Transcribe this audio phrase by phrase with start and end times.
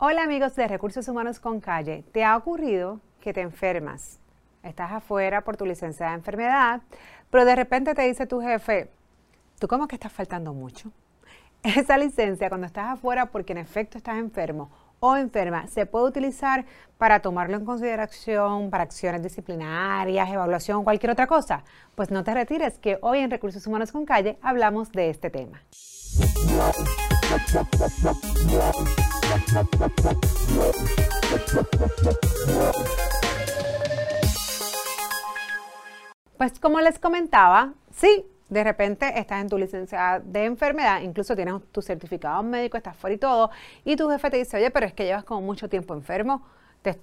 [0.00, 2.04] Hola amigos de Recursos Humanos con Calle.
[2.12, 4.20] ¿Te ha ocurrido que te enfermas?
[4.62, 6.82] Estás afuera por tu licencia de enfermedad,
[7.30, 8.92] pero de repente te dice tu jefe,
[9.58, 10.92] ¿tú cómo que estás faltando mucho?
[11.64, 16.64] Esa licencia cuando estás afuera porque en efecto estás enfermo o enferma se puede utilizar
[16.96, 21.64] para tomarlo en consideración para acciones disciplinarias, evaluación, cualquier otra cosa.
[21.96, 25.60] Pues no te retires que hoy en Recursos Humanos con Calle hablamos de este tema.
[36.36, 41.54] Pues como les comentaba, sí, de repente estás en tu licencia de enfermedad, incluso tienes
[41.72, 43.50] tu certificado médico, estás fuera y todo,
[43.84, 46.42] y tu jefe te dice, oye, pero es que llevas como mucho tiempo enfermo,
[46.82, 46.98] te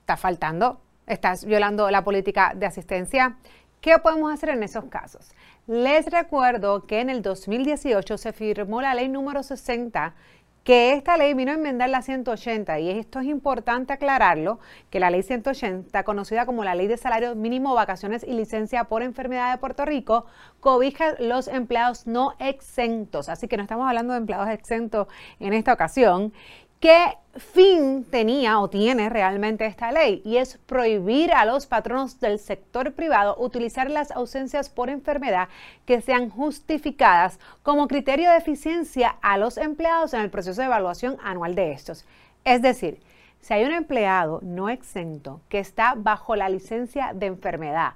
[0.00, 3.36] está faltando, estás violando la política de asistencia.
[3.80, 5.30] ¿Qué podemos hacer en esos casos?
[5.68, 10.14] Les recuerdo que en el 2018 se firmó la ley número 60
[10.68, 14.58] que esta ley vino a enmendar la 180 y esto es importante aclararlo,
[14.90, 19.02] que la ley 180, conocida como la ley de salario mínimo, vacaciones y licencia por
[19.02, 20.26] enfermedad de Puerto Rico,
[20.60, 23.30] cobija los empleados no exentos.
[23.30, 25.06] Así que no estamos hablando de empleados exentos
[25.40, 26.34] en esta ocasión.
[26.80, 30.22] ¿Qué fin tenía o tiene realmente esta ley?
[30.24, 35.48] Y es prohibir a los patronos del sector privado utilizar las ausencias por enfermedad
[35.86, 41.16] que sean justificadas como criterio de eficiencia a los empleados en el proceso de evaluación
[41.20, 42.06] anual de estos.
[42.44, 43.00] Es decir,
[43.40, 47.94] si hay un empleado no exento que está bajo la licencia de enfermedad,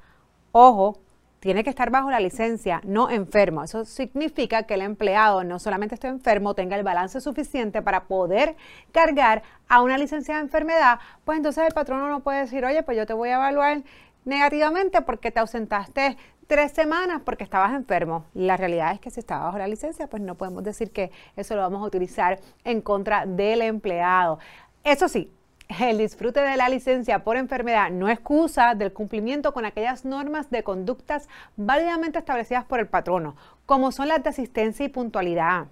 [0.51, 0.99] ojo,
[1.43, 3.65] tiene que estar bajo la licencia, no enfermo.
[3.65, 8.55] Eso significa que el empleado no solamente esté enfermo, tenga el balance suficiente para poder
[8.93, 12.97] cargar a una licencia de enfermedad, pues entonces el patrono no puede decir, oye, pues
[12.97, 13.83] yo te voy a evaluar
[14.25, 18.25] negativamente porque te ausentaste tres semanas porque estabas enfermo.
[18.35, 21.57] La realidad es que si estaba bajo la licencia, pues no podemos decir que eso
[21.57, 24.39] lo vamos a utilizar en contra del empleado.
[24.85, 25.29] Eso sí,
[25.81, 30.63] el disfrute de la licencia por enfermedad no excusa del cumplimiento con aquellas normas de
[30.63, 33.37] conductas válidamente establecidas por el patrono,
[33.67, 35.67] como son las de asistencia y puntualidad.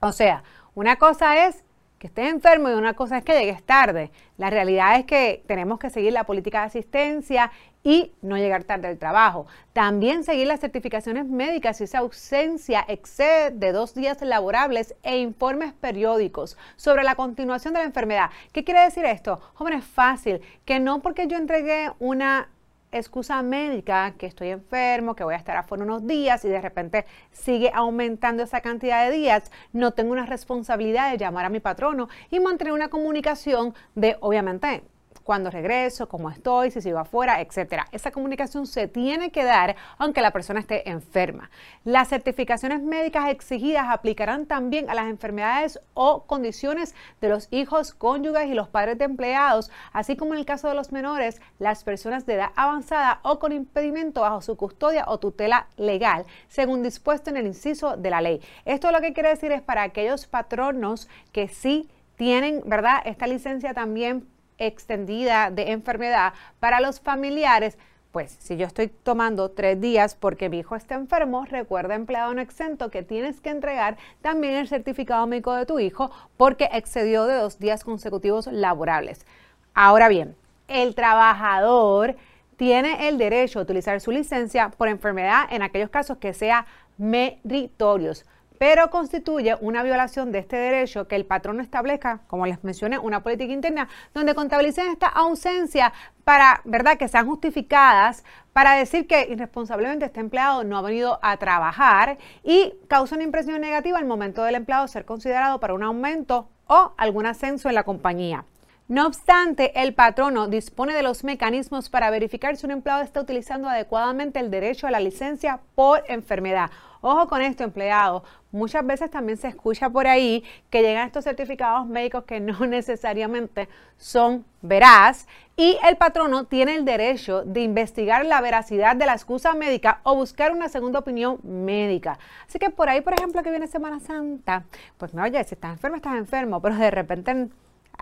[0.00, 0.44] O sea,
[0.74, 1.63] una cosa es
[2.04, 4.10] que estés enfermo y una cosa es que llegues tarde.
[4.36, 7.50] La realidad es que tenemos que seguir la política de asistencia
[7.82, 9.46] y no llegar tarde al trabajo.
[9.72, 15.72] También seguir las certificaciones médicas si esa ausencia excede de dos días laborables e informes
[15.72, 18.28] periódicos sobre la continuación de la enfermedad.
[18.52, 19.40] ¿Qué quiere decir esto?
[19.54, 22.50] Jóvenes, fácil, que no porque yo entregué una
[22.98, 27.06] excusa médica, que estoy enfermo, que voy a estar afuera unos días y de repente
[27.32, 32.08] sigue aumentando esa cantidad de días, no tengo una responsabilidad de llamar a mi patrono
[32.30, 34.84] y mantener una comunicación de, obviamente,
[35.24, 37.86] cuándo regreso, cómo estoy, si sigo afuera, etcétera.
[37.90, 41.50] Esa comunicación se tiene que dar aunque la persona esté enferma.
[41.84, 48.46] Las certificaciones médicas exigidas aplicarán también a las enfermedades o condiciones de los hijos, cónyuges
[48.48, 52.26] y los padres de empleados, así como en el caso de los menores, las personas
[52.26, 57.38] de edad avanzada o con impedimento bajo su custodia o tutela legal, según dispuesto en
[57.38, 58.40] el inciso de la ley.
[58.64, 62.98] Esto lo que quiere decir es para aquellos patronos que sí tienen, ¿verdad?
[63.04, 64.28] Esta licencia también
[64.58, 67.78] extendida de enfermedad para los familiares,
[68.12, 72.40] pues si yo estoy tomando tres días porque mi hijo está enfermo, recuerda empleado no
[72.40, 77.34] exento que tienes que entregar también el certificado médico de tu hijo porque excedió de
[77.34, 79.26] dos días consecutivos laborables.
[79.74, 80.36] Ahora bien,
[80.68, 82.14] el trabajador
[82.56, 86.66] tiene el derecho a utilizar su licencia por enfermedad en aquellos casos que sea
[86.96, 88.24] meritorios
[88.64, 93.22] pero constituye una violación de este derecho que el patrón establezca, como les mencioné, una
[93.22, 95.92] política interna donde contabilicen esta ausencia
[96.24, 101.36] para, ¿verdad?, que sean justificadas para decir que irresponsablemente este empleado no ha venido a
[101.36, 106.48] trabajar y causa una impresión negativa al momento del empleado ser considerado para un aumento
[106.66, 108.46] o algún ascenso en la compañía.
[108.86, 113.66] No obstante, el patrono dispone de los mecanismos para verificar si un empleado está utilizando
[113.66, 116.70] adecuadamente el derecho a la licencia por enfermedad.
[117.00, 118.24] Ojo con esto, empleado.
[118.52, 123.70] Muchas veces también se escucha por ahí que llegan estos certificados médicos que no necesariamente
[123.96, 129.54] son veraz y el patrono tiene el derecho de investigar la veracidad de la excusa
[129.54, 132.18] médica o buscar una segunda opinión médica.
[132.46, 134.64] Así que por ahí, por ejemplo, que viene Semana Santa,
[134.98, 137.48] pues no, oye, si estás enfermo, estás enfermo, pero de repente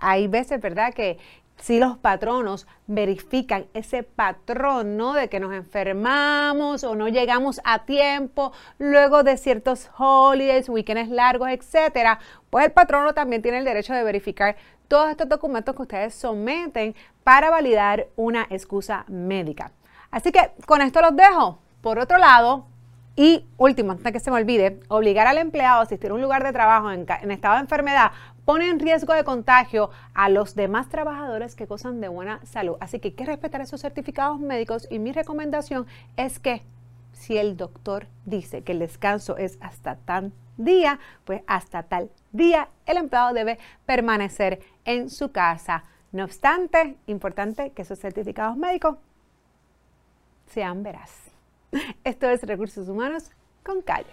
[0.00, 1.18] hay veces, ¿verdad?, que
[1.62, 5.12] si los patronos verifican ese patrón, ¿no?
[5.12, 11.50] De que nos enfermamos o no llegamos a tiempo luego de ciertos holidays, weekends largos,
[11.50, 12.18] etcétera,
[12.50, 14.56] pues el patrono también tiene el derecho de verificar
[14.88, 19.70] todos estos documentos que ustedes someten para validar una excusa médica.
[20.10, 21.60] Así que con esto los dejo.
[21.80, 22.66] Por otro lado,
[23.14, 26.42] Y último, antes que se me olvide, obligar al empleado a asistir a un lugar
[26.42, 28.12] de trabajo en, estado de enfermedad
[28.46, 32.76] pone en riesgo de contagio a los demás trabajadores que gozan de buena salud.
[32.80, 35.86] Así que hay que respetar esos certificados médicos y mi recomendación
[36.16, 36.62] es que
[37.12, 42.68] si el doctor dice que el descanso es hasta tal día, pues hasta tal día
[42.86, 45.84] el empleado debe permanecer en su casa.
[46.10, 48.96] No obstante, importante que esos certificados médicos
[50.46, 51.32] sean veraz.
[52.04, 53.30] Esto es Recursos Humanos
[53.62, 54.10] con Calle.